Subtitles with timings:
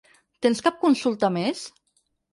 [0.45, 1.63] Tens cap consulta més?